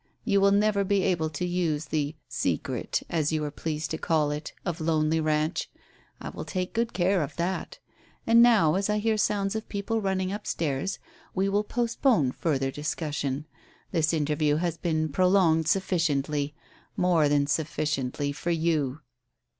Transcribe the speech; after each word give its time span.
You 0.25 0.41
will 0.41 0.49
never 0.51 0.83
be 0.83 1.03
able 1.03 1.29
to 1.29 1.45
use 1.45 1.85
the 1.85 2.15
'Secret' 2.27 3.03
as 3.07 3.31
you 3.31 3.43
are 3.43 3.51
pleased 3.51 3.91
to 3.91 3.99
call 3.99 4.31
it 4.31 4.51
of 4.65 4.81
Lonely 4.81 5.19
Ranch. 5.19 5.69
I 6.19 6.29
will 6.29 6.43
take 6.43 6.73
good 6.73 6.91
care 6.91 7.21
of 7.21 7.35
that. 7.35 7.77
And 8.25 8.41
now, 8.41 8.73
as 8.73 8.89
I 8.89 8.97
hear 8.97 9.15
sounds 9.15 9.55
of 9.55 9.69
people 9.69 10.01
running 10.01 10.31
up 10.33 10.47
stairs, 10.47 10.97
we 11.35 11.49
will 11.49 11.63
postpone 11.63 12.31
further 12.31 12.71
discussion. 12.71 13.45
This 13.91 14.11
interview 14.11 14.55
has 14.55 14.75
been 14.75 15.07
prolonged 15.07 15.67
sufficiently 15.67 16.55
more 16.97 17.29
than 17.29 17.45
sufficiently 17.45 18.31
for 18.31 18.49
you." 18.49 19.01